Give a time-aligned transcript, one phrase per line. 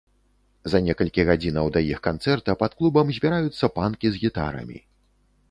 [0.71, 4.79] За некалькі гадзінаў да іх канцэрта пад клубам збіраюцца панкі з гітарамі.